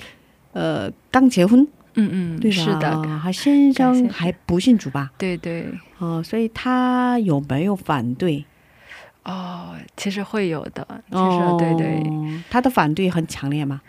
[0.53, 2.51] 呃，刚结婚，嗯嗯？
[2.51, 5.11] 是的，他先生还不信主吧？
[5.17, 5.67] 对对。
[5.97, 8.45] 哦，所以他有没有反对？
[9.23, 12.01] 哦，其实会有的，其实、哦，对对，
[12.49, 13.81] 他的反对很强烈吗？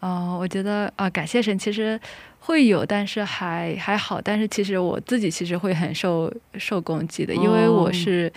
[0.00, 1.98] 哦，我觉得啊、感谢神，其实
[2.40, 8.32] 会有，但是还还好，但是其实我自己其实会很受受攻击的，因为哦我是。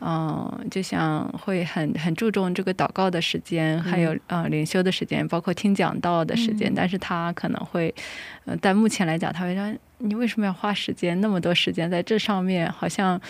[0.00, 6.70] 嗯，就像会很很注重这个祷告的时间，还有呃灵修的时间，包括听讲道的时间。
[6.70, 7.94] 嗯但是他可能会，
[8.46, 12.70] 呃，在目前来讲，他会说你为什么要花时间那么多时间在这上面？
[12.72, 13.20] 好像，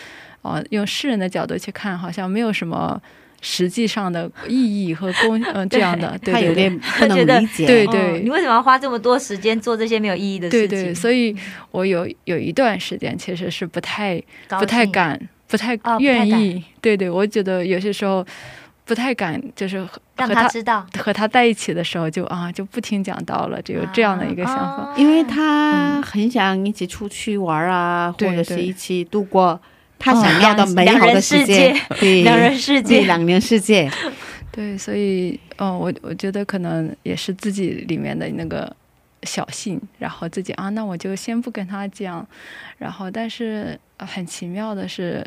[0.43, 3.01] 呃，用世人的角度去看，好像没有什么
[3.41, 6.17] 实际上的意义和功，嗯、 这样的。
[6.19, 7.65] 对他有点不能理解。
[7.65, 10.69] 哦对对你为什么要花这么多时间做这些没有意义的事情？
[10.69, 11.35] 对对，所以
[11.73, 16.63] 我有有一段时间其实是不太不太敢不太愿敢意。
[16.81, 18.25] 对对，我觉得有些时候
[18.85, 20.87] 不太敢，就是和让他知道。
[20.99, 24.85] 和他在一起的时候就啊就不听讲道了，就有这样的一个想法。
[24.85, 29.61] 啊因为他很想一起出去玩啊，对或者是一起度过
[29.99, 33.91] 他想要的美好的世界两， 对，两人世界对两人世界，
[34.51, 38.75] 对，所以，嗯、我我觉得可能也是自己里面的那个
[39.25, 42.27] 小性，然后自己啊，那我就先不跟他讲，
[42.79, 45.25] 然后，但是、呃很奇妙的是，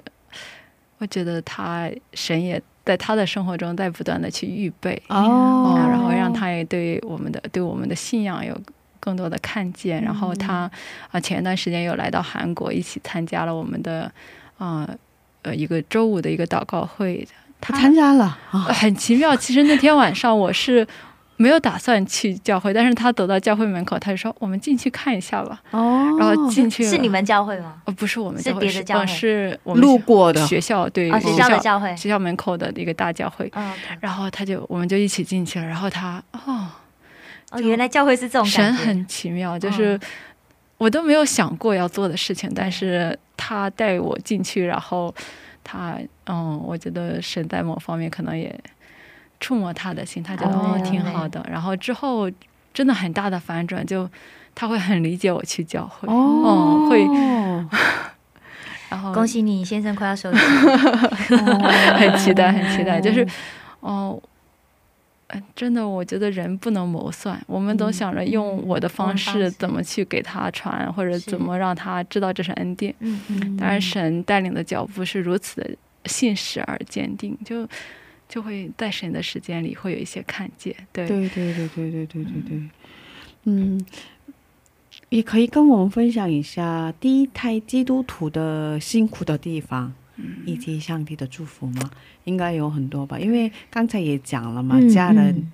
[0.98, 8.60] 我觉得他神也在他的生活中在不断的去预备，哦嗯，然后让他也对我们的对我们的信仰有
[9.00, 10.02] 更多的看见。
[10.02, 10.70] 然后他
[11.12, 14.12] 啊、前一段时间又来到韩国，一起参加了我们的
[14.58, 14.90] 啊
[15.44, 17.28] 呃一个周五的一个祷告会。
[17.62, 20.86] 他参加了啊，很奇妙，其实那天晚上我是
[21.44, 27.82] 没有打算去教会，但是他走到教会门口，他就说我们进去看一下吧，哦，然后进去了是你们教会吗？
[27.86, 31.94] 哦不是我们是教会，是呃别的教会是我们路过的，学校对哦，学校的教会。
[31.98, 33.52] 学校门口的一个大教会。
[33.54, 35.66] 哦，然后他就，我们就一起进去了。
[35.66, 36.70] 然后他，哦，
[37.52, 38.74] 哦，原来教会是这种神。
[38.74, 40.00] 很奇妙，就是
[40.78, 45.14] 我都没有想过要做的事情，但是他带我进去，然后
[45.62, 48.58] 他，嗯，我觉得神在某方面可能也
[49.44, 51.46] 触摸他的心，他觉得哦哦挺好的。
[51.50, 52.32] 然后之后
[52.74, 54.10] 真的很大的反转，就
[54.56, 57.06] 他会很理解我去教会，哦，嗯会
[58.90, 60.38] 然后恭喜你，先生快要收职。
[62.00, 63.28] 很期待，很期待，就是，
[63.82, 64.18] 哦。
[65.28, 72.94] 呃真的，我觉得人不能谋算，我们都想着用我的方式式怎么去给他传，或者怎么让他知道这是恩典。
[73.00, 75.72] 嗯嗯，当然，神带领的脚步是如此的
[76.06, 77.68] 信实而坚定，就
[78.34, 80.76] 就会在神的时间里会有一些看见。
[80.92, 82.62] 对，对对对对对对对对，
[83.44, 83.80] 嗯，
[85.10, 89.94] 也可以跟我们分享一下第一胎基督徒的辛苦的地方，
[90.48, 91.92] 以及上帝的祝福吗？
[92.24, 95.52] 应该有很多吧，因为刚才也讲了嘛，嗯家人嗯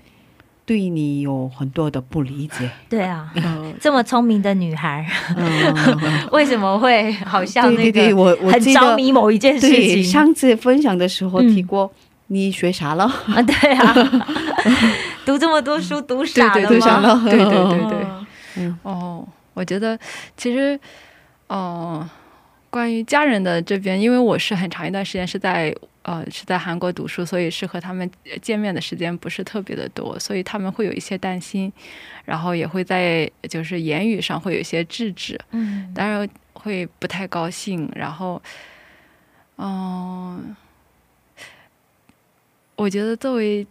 [0.65, 5.05] 对你有很多的不理解， 对啊，呃，这么聪明的女孩，
[5.35, 10.03] 嗯， 为什么会好像那对对对，个我我很着迷某一件事对情？
[10.03, 11.91] 上次分享的时候嗯提过，
[12.29, 13.03] 你学啥了？
[13.05, 13.93] 啊，对啊，
[15.25, 17.21] 读这么多书，读傻了对对对，吗？
[17.29, 18.07] 对对对对。
[18.57, 19.97] 嗯哦，我觉得
[20.35, 20.79] 其实，
[21.47, 22.07] 哦、
[22.69, 25.73] 关于家人的这边，因为我是很长一段时间是在
[26.03, 28.09] 呃是在韩国读书，所以是和他们
[28.41, 31.71] 见面的时间不是特别的多，所以他们会有一些担心，
[32.25, 38.41] 然后也会在就是言语上会有一些制止，嗯，当然会不太高兴，然后，
[39.57, 40.55] 嗯、
[42.79, 43.65] 我觉得作为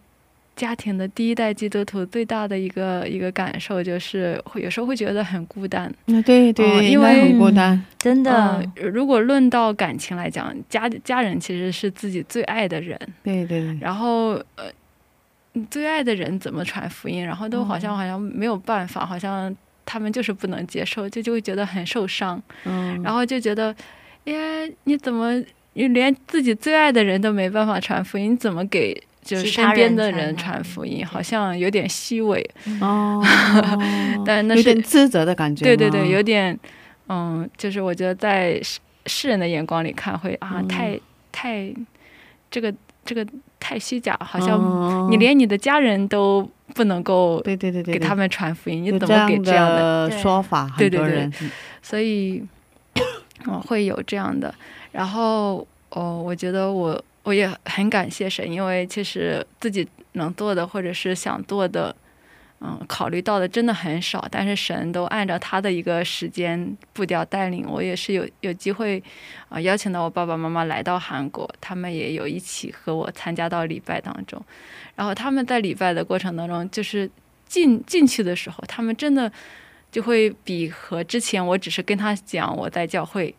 [0.54, 5.92] 家庭的第一代基督徒，最大的一个一个感受就是会有时候会觉得很孤单。
[6.06, 13.60] 嗯，对对，哦因为应该很孤单，真的嗯，如果论到感情来讲，家家人其实是自己最爱的人，对对。
[13.60, 14.64] 对，然后呃，
[15.70, 19.54] 最爱的人怎么传福音，然后都好像好像没有办法，好像
[19.86, 23.74] 他们就是不能接受，就就会觉得很受伤，嗯，然后就觉得，
[24.26, 25.40] 哎呀，你怎么
[25.74, 31.06] 你连自己最爱的人都没办法传福音，你怎么给就是身边的人传福音？
[31.06, 32.44] 好像有点虚伪，
[32.80, 33.22] 哦，
[34.26, 36.58] 但那有是点自责的感觉，对对对，有点，
[37.08, 40.98] 嗯，就是我觉得在世世人的眼光里看会啊，嗯太
[41.30, 41.72] 太
[42.50, 43.26] 这个这个
[43.60, 50.10] 太虚假，好像像你连你的家人都不能够哦对对对对给他们传福音，你怎么给这样的？
[50.18, 50.70] 说法？
[50.76, 51.32] 对对对很多人
[51.80, 52.42] 所以，
[53.46, 54.52] 嗯，会有这样的。
[54.92, 61.94] 然后，哦，我觉得我我也很感谢神，因为其实自己能做的或者是想做的，
[62.60, 69.02] 嗯，考虑到的真的很少，但是神都按照他的一个时间步调带领我，也是有有机会
[69.48, 74.42] 啊、邀请到我爸爸妈妈来到韩国，他们也有一起和我参加到礼拜当中，
[74.96, 77.08] 然后他们在礼拜的过程当中，就是
[77.46, 79.30] 进进去的时候，他们真的
[79.92, 83.34] 就会比和之前我只是跟他讲我在教会，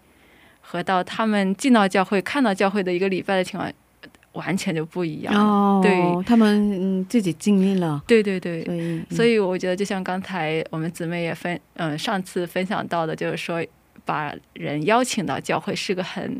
[0.71, 3.71] 和到他们进到教会看到教会的一个礼拜的情况，
[4.33, 5.33] 完全就不一样。
[5.33, 6.47] 哦，对他们
[6.99, 13.65] 嗯自己经历了，对对对，所以所以我觉得，就像刚才我们姊妹也分，嗯、上次分享到的，就是说，
[14.05, 16.39] 把人邀请到教会是个很、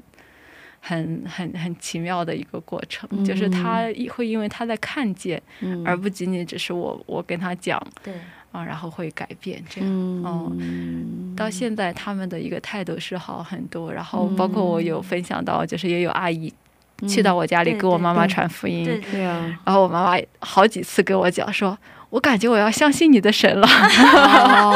[0.80, 5.84] 很、很、很奇妙的一个过程，嗯就是他会因为他在看见，嗯。
[5.84, 8.14] 而不仅仅只是我我跟他讲对，
[8.52, 9.90] 啊，然后会改变这样。
[9.90, 10.52] 嗯哦
[11.36, 16.54] 到现在他们的一个态度是好很多，然后包括我有分享到，就是也有阿姨
[17.08, 21.78] 去到我家里给我妈妈传福音，对对啊，然后我妈妈好几次跟我讲说，
[22.10, 23.66] 我感觉我要相信你的神了。
[23.68, 24.72] 哦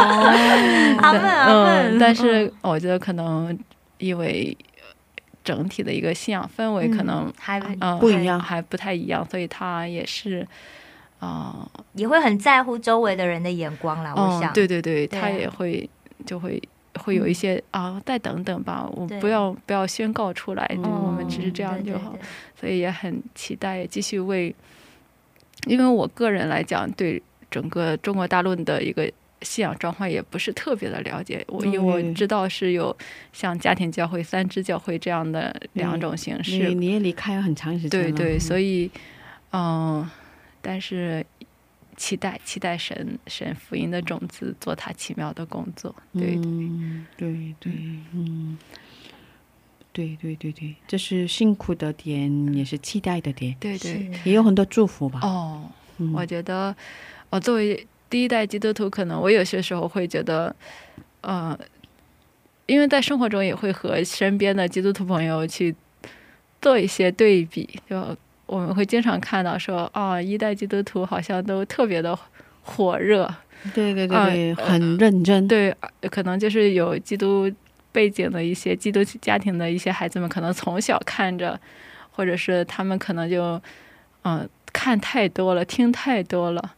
[1.02, 3.58] 阿门阿门嗯，但是我觉得可能
[3.98, 4.56] 因为
[5.44, 10.48] 整体的一个信仰氛围可能嗯还嗯、不一样还不太一样，所以他也是，
[11.24, 14.14] 啊、也会很在乎周围的人的眼光啦。
[14.16, 15.90] 我嗯想，，对对对，他也会
[16.26, 16.62] 就会
[17.00, 22.28] 会有一些、啊，再等等吧，我不要不要宣告出来，对我们只是嗯这样就好，对对对。
[22.60, 24.54] 所以也很期待继续为，
[25.68, 29.12] 因为我个人来讲，对整个中国大陆的一个
[29.42, 32.96] 信仰状况也不是特别的了解，我因为我嗯知道是有
[33.32, 38.92] 像家庭教会、三支教会这样的两种形式，你你也离开了很长时间，对对，所以以，
[39.52, 40.10] 嗯、
[40.64, 41.24] 但是
[41.96, 47.72] 期待期待神神福音的种子做他奇妙的工作，对，嗯，对对，
[48.14, 48.58] 嗯，
[49.92, 55.20] 对对对对，这是辛苦的点，也是期待的点，对对，也有很多祝福吧。
[55.22, 56.76] 哦，嗯我觉得
[57.30, 60.56] 我作为第一代基督徒，可能我有些时候会觉得，
[61.22, 61.56] 呃，
[62.66, 65.76] 因为在生活中也会和身边的基督徒朋友去
[66.60, 72.18] 做一些对比，就我们会经常看到说，啊，一代基督徒好像都特别的
[72.62, 73.28] 火热，
[73.74, 75.48] 对对对啊对，很认真。
[75.48, 75.72] 对，
[76.02, 77.52] 呃可能就是有基督
[77.92, 81.60] 背景的一些基督家庭的一些孩子们，可能从小看着，
[82.12, 83.44] 或者是他们可能就
[84.24, 86.72] 嗯、呃看太多了，听太多了，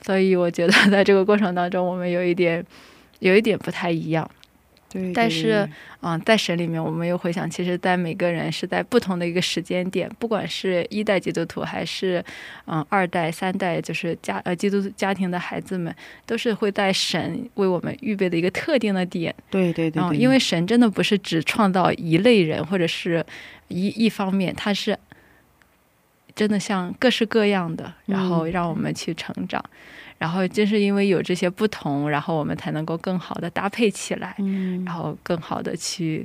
[0.00, 2.64] 所以我觉得在这个过程当中，我们有一点
[3.18, 4.30] 有一点不太一样。
[4.92, 5.68] 对，对但是
[6.00, 12.22] 嗯、在神里面，我们又回想，其实，在每个人是在不同的一个时间点，不管是一代基督徒，还是
[12.66, 15.94] 嗯、二代、三代，就是家呃基督家庭的孩子们，
[16.26, 19.34] 都是会在神为我们预备的一个特定的点。
[19.50, 23.24] 对对对嗯，对，因为神真的不是只创造一类人或者是
[23.68, 24.98] 一一方面，他是
[26.34, 29.64] 真的像各式各样的，然后让我们去成长。
[30.22, 36.24] 然后正是因为有这些不同，然后我们才能够更好的搭配起来，嗯然后更好的去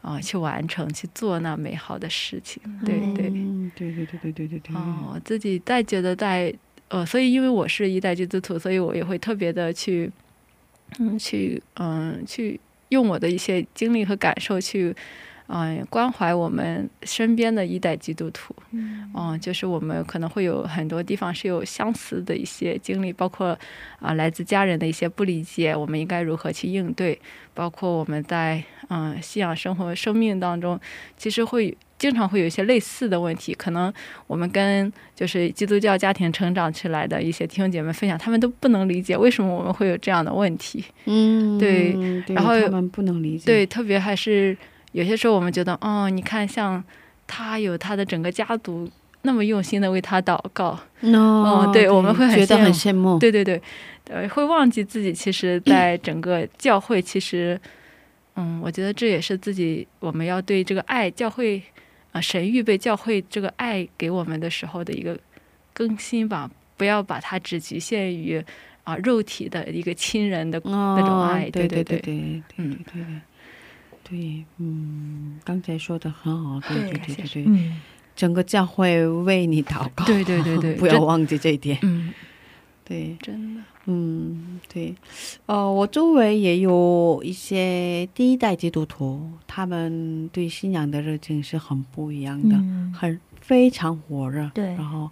[0.00, 2.62] 啊、去完成去做那美好的事情。
[2.86, 3.26] 对对。
[3.34, 6.54] 嗯对对对对对对对，哦，我自己再觉得在
[6.86, 10.08] 呃，所以因为我是一代基督徒，所以我也会特别的去，
[11.00, 14.94] 嗯，去嗯，去用我的一些经历和感受去，
[15.48, 18.54] 嗯、关怀我们身边的一代基督徒。
[18.70, 23.58] 嗯、就是我们可能会有很多地方是有相似的一些经历，包括
[24.00, 27.18] 啊、来自家人的一些不理解，我们应该如何去应对，
[27.54, 30.78] 包括我们在嗯、信仰生活生命当中，
[31.16, 33.90] 其实会经常会有一些类似的问题，可能
[34.26, 40.84] 我们跟就是基督教家庭成长起来的一些弟兄姐妹分享，他们都不能理解为什么我们会有这样的问题。
[41.06, 41.92] 嗯对
[42.26, 44.54] 对然后他们不能理解，对，特别还是
[44.92, 46.82] 有些时候我们觉得，哦，你看像
[47.26, 48.88] 他有他的整个家族
[49.22, 53.60] 那么用心的为他祷告，哦对我们会很觉得很羡慕，对对对，
[54.10, 57.58] 呃，会忘记自己其实在整个教会，其实，
[58.36, 61.62] 嗯，我觉得这也是自己我们要对这个爱教会
[62.12, 65.18] 啊、神预备教会这个爱给我们的时候的一个
[65.72, 68.44] 更新吧，不要把它只局限于
[68.84, 71.48] 啊、肉体的一个亲人的哦，那种爱。
[71.48, 72.14] 对对对对对。
[72.18, 72.78] 对嗯。
[72.92, 73.02] 对
[74.12, 77.80] 对对，嗯，刚才说的很好，对对对对对对，嗯，
[78.14, 82.12] 整个教会为你祷告，对对对对 不要忘记这一点，嗯，
[82.84, 84.94] 对，真的，嗯，对，
[85.46, 92.92] 呃，我周围也有一些第一代基督徒，他们对信仰的热情是很不一样的，嗯。
[92.94, 94.66] 很非常火热，对。
[94.74, 95.10] 然后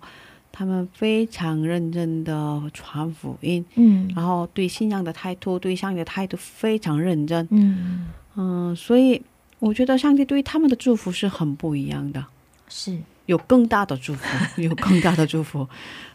[0.53, 4.09] 他们非常认真的传福音，嗯。
[4.15, 8.07] 然后对信仰的态度、对上帝的态度非常认真，嗯，
[8.37, 9.21] 嗯，所以
[9.59, 12.25] 我觉得上帝对他们的祝福是很不一样的。
[12.69, 14.25] 是，有更大的祝福，
[14.63, 15.69] 有更大的祝福。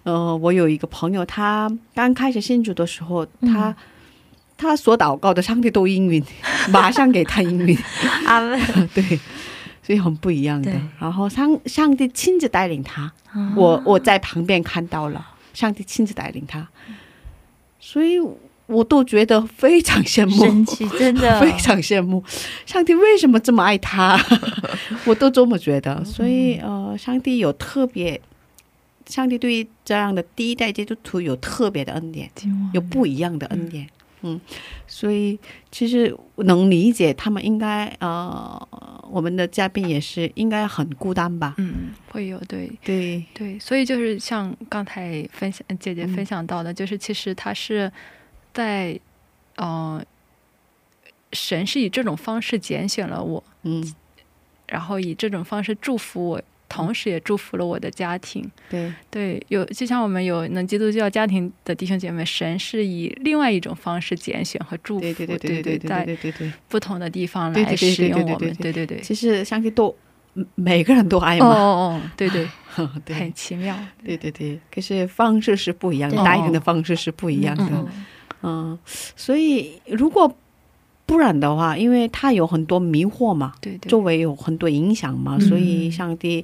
[0.03, 3.76] 呃，我有一个朋友，他刚开始信主的时候，他、嗯
[4.57, 6.24] 他所祷告的上帝都应允，
[6.72, 7.78] 马上给他应允，
[8.26, 8.57] 阿门。
[8.95, 9.03] 对，
[9.84, 10.72] 所以很不一样的。
[10.97, 16.66] 然后上上帝亲自带领他，啊我我在旁边看到了，上帝亲自带领他，
[17.82, 18.18] 所以
[18.68, 22.24] 我都觉得非常羡慕，神奇，真的 非常羡慕，
[22.66, 24.20] 上帝为什么这么爱他？
[25.05, 26.03] 我都这么觉得。
[26.03, 28.20] 所以呃，上帝有特别，
[29.07, 32.30] 上帝对这样的第一代基督徒有特别的恩典，
[32.74, 33.88] 有不一样的恩典。
[34.22, 34.41] 嗯，
[34.88, 35.38] 所以
[35.72, 38.68] 其实能理解他们应该呃，
[39.11, 41.53] 我们的嘉宾也是应该很孤单吧？
[41.59, 42.72] 嗯，会有对。
[42.84, 47.91] 对，对，所以就是像刚才分享姐姐分嗯享到的，就是其实他是
[48.55, 48.99] 在，
[49.57, 50.03] 呃，
[51.33, 53.93] 神是以这种方式拣选了我，嗯
[54.67, 58.49] 然后以这种方式祝福我，同时也祝福了我的家庭。
[58.67, 68.55] 对对，有就像我们有能基督教家庭的弟兄姐妹，神是以另外一种方式拣选和祝福，对对对对对对对在对对对，不同的地方来使用我们。
[68.55, 68.99] 对对对。
[69.01, 69.95] 其实相信都
[70.33, 72.47] 嗯每个人都爱哦嘛，哦哦，对 对，
[73.05, 73.77] 对很奇妙。
[74.03, 77.63] 对对对，可是方式是不一样的，答应的方式是不一样的。
[77.65, 78.05] 嗯嗯，
[79.15, 80.33] 所以如果
[81.05, 85.41] 不然的话，因为他有很多迷惑嘛，对对，周围有很多影响嘛，嗯。
[85.41, 86.43] 所以上帝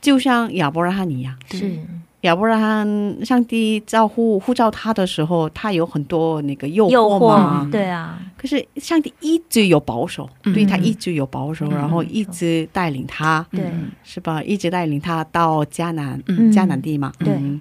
[0.00, 1.78] 就像亚伯拉罕一样，是。
[2.22, 7.66] 亚伯拉罕上帝招呼呼召他的时候，他有很多那个诱诱惑嘛。
[7.66, 10.54] 惑，，对啊，可是上帝一直有保守，嗯。
[10.54, 11.76] 对他一直有保守，嗯。
[11.76, 13.60] 然后一直带领他，对。
[13.64, 14.42] 嗯是吧？
[14.42, 16.50] 一直带领他到迦南，嗯。
[16.50, 17.34] 迦南地嘛，对。
[17.34, 17.60] 嗯。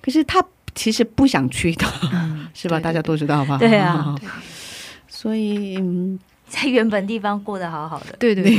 [0.00, 0.42] 可是他
[0.74, 2.78] 其实不想去的，嗯 是吧？
[2.80, 3.58] 大家都知道吧？
[3.58, 4.14] 对啊，
[5.08, 6.18] 所以嗯，
[6.48, 8.54] 在原本地方过得好好的，对对对，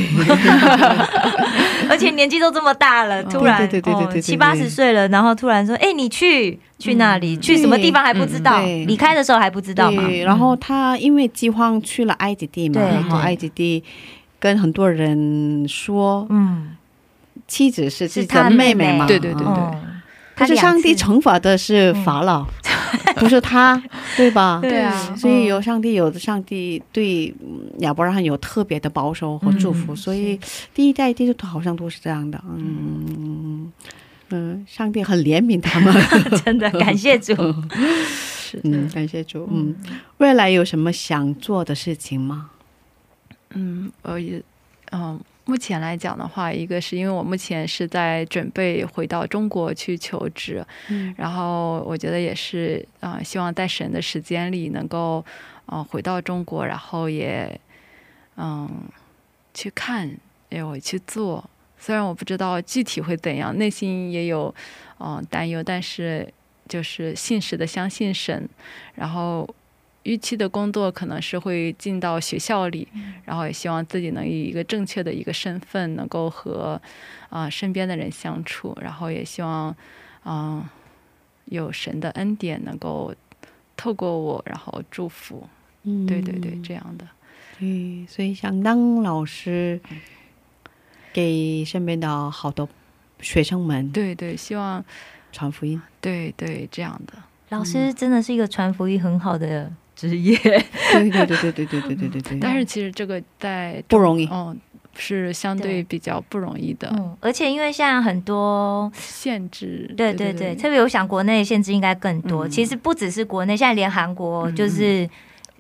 [1.90, 13.84] 而且年纪都这么大了，突然对对对对七八十岁了，然后突然说：“哎，你去去那里，去什么地方还不知道，离开的时候还不知道嘛。”，然后他因为饥荒去了埃及地嘛，然后埃及地
[14.40, 16.76] 跟很多人说嗯，
[17.48, 19.48] 妻子是自己的是他的妹妹妹嘛，对对对对。
[19.48, 19.76] 哦
[20.48, 22.46] 可是上帝惩罚的是法老，
[23.16, 23.82] 不是他，
[24.16, 24.60] 对吧？
[24.62, 30.40] 对啊，所以有上帝，有的上帝对嗯亚伯拉罕有特别的保守和祝福，嗯所以
[30.74, 32.42] 第一代、第二代好像都是这样的。
[32.48, 33.72] 嗯
[34.30, 35.94] 嗯，上帝很怜悯他们。
[36.44, 37.34] 真的感谢主。
[38.64, 39.48] 嗯，感谢主。
[39.52, 39.76] 嗯，
[40.18, 42.50] 未来有什么想做的事情吗？
[43.56, 44.42] 嗯，我也，
[44.92, 55.24] 嗯、目前来讲的话，一个是因为我目前是在准备回到中国去求职，嗯然后我觉得也是啊、希望在神的时间里能够，
[55.66, 57.60] 呃，回到中国，然后也，
[58.38, 58.70] 嗯，
[59.54, 60.10] 去看，
[60.50, 61.44] 也我去做。
[61.78, 64.54] 虽然我不知道具体会怎样，内心也有，
[65.00, 66.26] 嗯、担忧，但是
[66.70, 68.48] 就是信实的相信神，
[68.96, 69.46] 然后
[70.04, 72.88] 预期的工作可能是会进到学校里，
[73.26, 76.82] 然后也希望自己能以一个正确的一个身份，能够和
[77.30, 79.76] 啊、身边的人相处，然后也希望
[80.26, 80.64] 嗯、
[81.46, 83.14] 有神的恩典能够
[83.76, 85.48] 透过我，然后祝福，
[85.84, 86.06] 嗯。
[86.06, 87.08] 对对对，这样的，
[87.60, 89.80] 对，所以想当老师，
[91.12, 92.68] 给身边的好多
[93.20, 94.84] 学生们对对，希望
[95.32, 95.82] 传福音。
[96.02, 97.14] 对对这样的，
[97.50, 99.72] 老师真的是一个传福音很好的
[100.10, 102.40] 职业，对对对对对对对对对对。
[102.42, 104.28] 但是其实这个在不容易。
[104.32, 104.58] 嗯，
[104.96, 105.84] 是相对对。
[105.84, 112.48] 比较不容易的嗯，而且因为现在很多，限制，对对对，特别我想国内限制应该更多。
[112.48, 112.50] 嗯。
[112.50, 114.56] 其实不只是国内，现在连韩国嗯。
[114.56, 115.10] 就是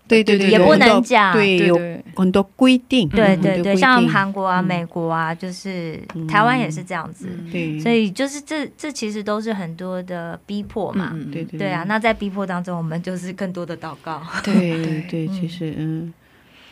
[0.07, 3.07] 对对对，也不能讲对，有对对很多规定。
[3.09, 7.29] 对对对，像韩国啊、嗯美国啊，就是嗯台湾也是这样子。
[7.29, 11.17] 嗯对，所以就是这这其实都是很多的逼迫嘛。
[11.31, 14.21] 对对对啊，那在逼迫当中，我们就是更多的祷告。
[14.43, 16.13] 对对对，嗯其实嗯，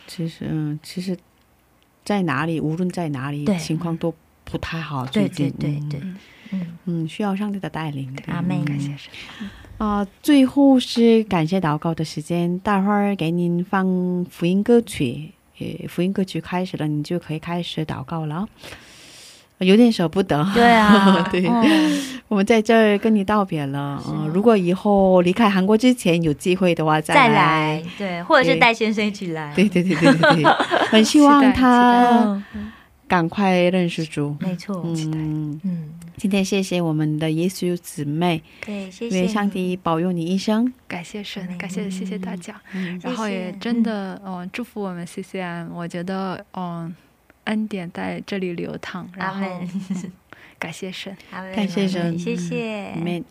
[0.06, 1.16] 其实嗯，其实，
[2.04, 4.14] 在哪里，无论在哪里对，情况都
[4.44, 5.06] 不太好。
[5.06, 6.00] 对最近对对嗯对
[6.52, 8.14] 嗯，嗯，需要上帝的带领。
[8.14, 9.10] 对阿妹感谢神。
[9.78, 13.84] 啊、最后是感谢祷告的时间，待会儿给您放
[14.30, 18.46] 福音歌曲，呃，福音歌曲开始了，你就可以开始祷告了。
[19.58, 24.00] 有点舍不得，对啊， 对嗯我们在这儿跟你道别了。
[24.04, 29.52] 是嗯、如果以后离开韩国之前有机会的话，再再来来，对，或者是带先生一起来。
[29.54, 30.44] 对对对对对对，
[30.90, 32.72] 很希望他嗯，
[33.06, 34.34] 赶快认识主。
[34.40, 34.82] 没错。
[34.84, 39.26] 嗯，嗯，今天谢谢我们的耶稣姊妹，对，谢谢。
[39.26, 40.72] 上帝保佑你一生。
[40.86, 41.58] 感谢神，嗯。
[41.58, 46.94] 感谢谢谢大家，嗯然后也真的嗯祝福我们 CCM，我觉得嗯
[47.44, 49.40] 恩典在这里流淌，然后
[50.58, 51.16] 感谢神。
[51.30, 52.18] 感谢神。
[52.18, 52.92] 谢谢。
[52.96, 53.24] 嗯，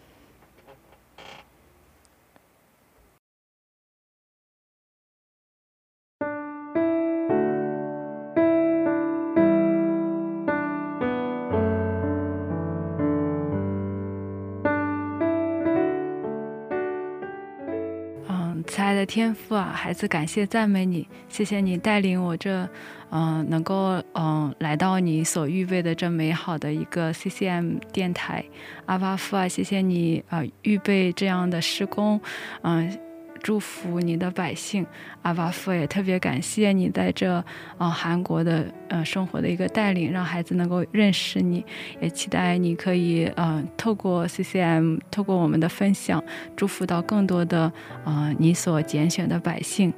[19.11, 22.65] 天赋啊，孩子感谢赞美你，谢谢你带领我这，
[23.09, 28.41] 嗯，能够嗯来到你所预备的这美好的一个 CCM 电台，
[28.85, 32.21] 阿巴夫啊，谢谢你啊、预备这样的施工，
[32.61, 33.10] 嗯。
[33.41, 34.85] 祝福你的百姓。
[35.23, 37.43] 阿巴父也特别感谢你在这
[37.77, 41.63] 呃韩国的呃生活的一个带领，让孩子能够认识你，
[41.99, 46.23] 也期待你可以呃透过 CCM，透过我们的分享，
[46.55, 47.71] 祝福到更多的
[48.03, 49.93] 呃你所拣选的百姓。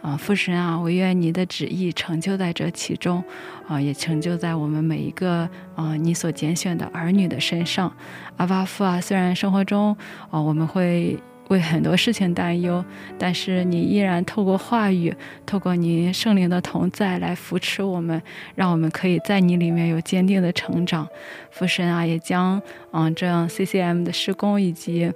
[0.00, 3.22] 啊、父神啊，我愿你的旨意成就在这其中，
[3.66, 7.92] 啊、也成就在我们每一个啊、你所拣选的儿女的身上。
[8.36, 9.96] 阿巴父啊，虽然生活中
[10.30, 11.18] 啊、我们会
[11.48, 12.84] 为很多事情担忧，
[13.18, 15.14] 但是你依然透过话语，
[15.46, 18.22] 透过你圣灵的同在来扶持我们，
[18.54, 21.08] 让我们可以在你里面有坚定的成长。
[21.50, 22.60] 父神啊，也将
[22.92, 25.10] 嗯这样 CCM 的施工以及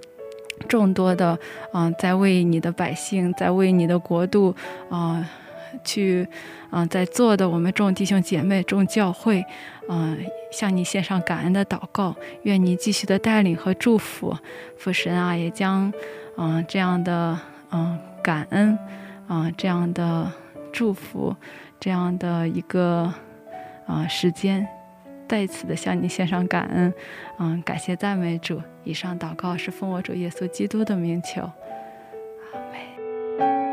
[0.68, 1.38] 众多的
[1.72, 4.54] 嗯、在为你的百姓，在为你的国度
[4.88, 5.28] 啊、
[5.84, 6.26] 去
[6.70, 9.44] 嗯、在座的我们众弟兄姐妹、众教会，
[9.88, 10.16] 嗯、
[10.50, 12.14] 向你献上感恩的祷告，
[12.44, 14.36] 愿你继续的带领和祝福。
[14.78, 15.92] 父神啊，也将
[16.36, 17.38] 嗯、这样的
[17.70, 18.78] 嗯、感恩，
[19.28, 20.30] 嗯、这样的
[20.72, 21.34] 祝福，
[21.78, 23.12] 这样的一个
[23.86, 24.66] 啊、时间，
[25.28, 26.92] 再次的向你献上感恩，
[27.38, 28.60] 嗯，感谢赞美主。
[28.84, 31.42] 以上祷告是奉我主耶稣基督的名求，
[32.52, 32.60] 阿
[33.38, 33.71] 门。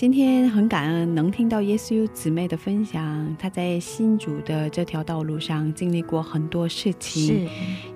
[0.00, 7.48] 今天很感恩能听到耶稣姊妹的分享，她在信主的这条道路上经历过很多事情，是，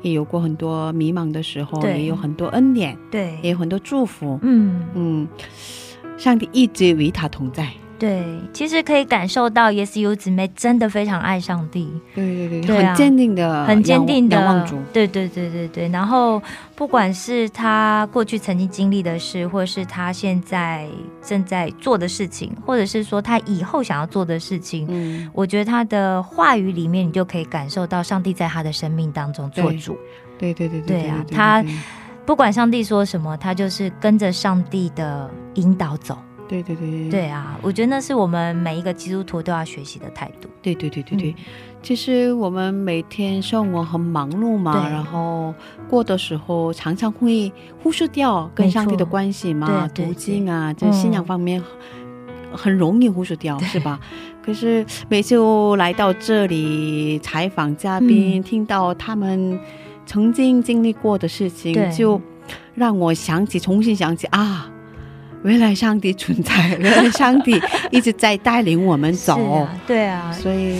[0.03, 4.39] 也有过很多迷茫的时候，对也有很多恩典，对，也有很多祝福。
[4.43, 5.29] 嗯，嗯，
[6.19, 7.73] 上帝一直与他同在。
[7.99, 14.67] 对，其实可以感受到 Yes 姊妹真的非常爱上帝，对对对，对啊很坚定的，很坚定的。
[14.93, 15.89] 对对对对对。
[15.89, 16.43] 然后
[16.75, 20.89] 不管是他过去曾经经历的事，或者是他现在
[21.23, 29.97] 正在做的事情，或者是说他以后想要做的事情，嗯，我觉得他的话语里面，你就可以感受到上帝在他的生命当中做对主。
[30.37, 31.65] 对对对对对啊他
[32.27, 36.19] 不管上帝说什么，他就是跟着上帝的引导走。
[36.63, 37.27] 对对对对对。
[37.27, 40.49] 啊，我觉得那是我们每一个基督徒都要学习的态度。
[40.63, 41.31] 对对对对对。
[41.31, 41.35] 嗯，
[41.83, 45.55] 其实我们每天生活很忙碌嘛，然后
[45.89, 47.53] 过的时候常常会
[47.83, 53.99] 忽视掉跟上帝的关系嘛，对对读经啊，在信仰方面很很容易忽视掉，是吧？
[54.43, 58.43] 可是每次我来到这里采访嘉宾，嗯。
[58.43, 59.59] 听到他们
[60.07, 62.21] 曾经经历过的事情，就
[62.75, 64.71] 让我想起，重新想起啊。
[65.45, 70.77] 原来上帝存在，原来上帝一直在带领我们走，对啊，所以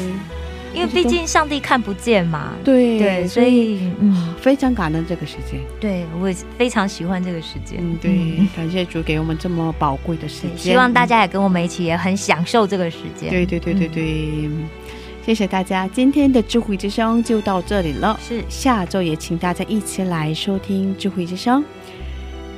[0.73, 2.53] 因为毕竟上帝看不见嘛。
[2.65, 5.61] 对对，所以嗯，非常感恩这个时间。
[5.79, 7.79] 对我也非常喜欢这个时间。
[7.79, 10.59] 嗯，对，感谢主给我们这么宝贵的时对，间。
[10.59, 13.29] 希望大家也跟我们一起也很享受这个时间。
[13.29, 14.51] 对对对对对，
[15.25, 18.19] 谢谢大家，今天的智慧之声就到这里了。
[18.27, 21.63] 是下周也请大家一起来收听智慧之声。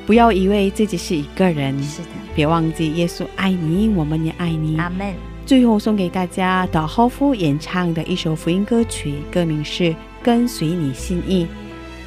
[0.07, 4.79] 不要以为自己是一个人，是的，别忘记耶稣爱你，我们也爱你。
[4.79, 5.13] 阿门。
[5.45, 9.85] 最后送给大家的浩夫演唱的一首福音歌曲，歌名是
[10.23, 11.45] 《跟随你心意》。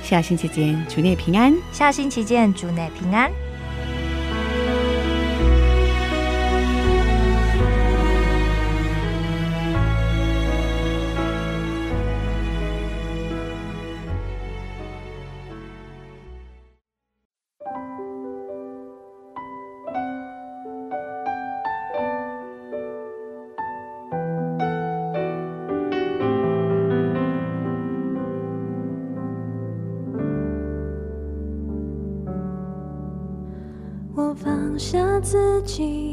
[0.02, 1.54] 下星期见，主内平安。
[1.72, 3.30] 下星期见，祝内平安。
[35.70, 36.09] 心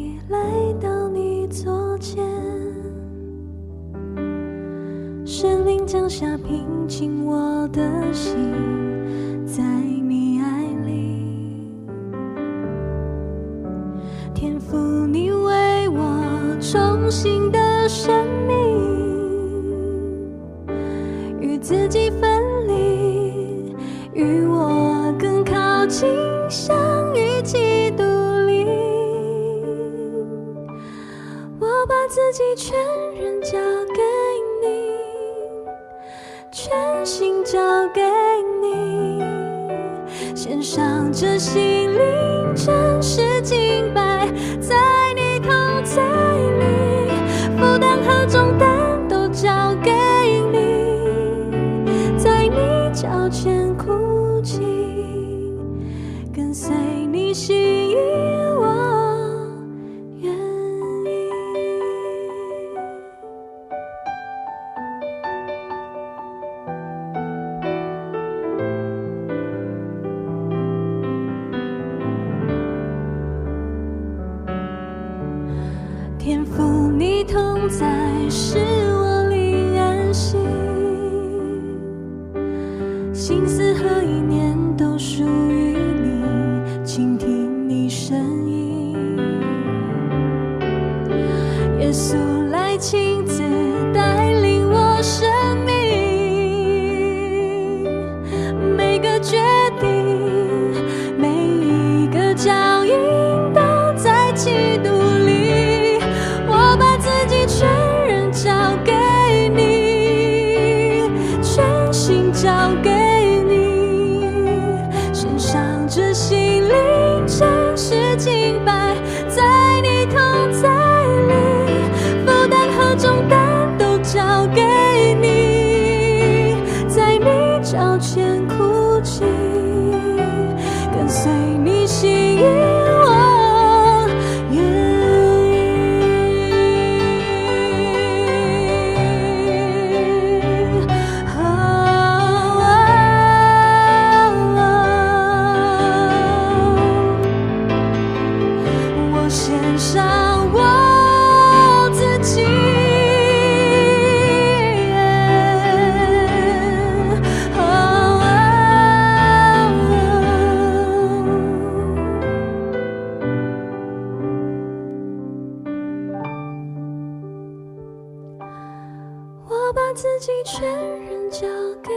[170.49, 171.40] 全人交
[171.82, 171.90] 给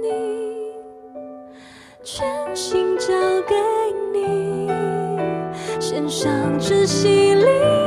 [0.00, 0.70] 你，
[2.04, 3.08] 全心交
[3.42, 3.56] 给
[4.12, 4.68] 你，
[5.80, 6.30] 献上
[6.60, 7.77] 窒息灵。